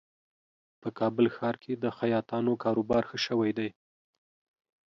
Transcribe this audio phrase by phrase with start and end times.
[0.81, 3.69] په کابل ښار کې د خیاطانو کاروبار ښه شوی دی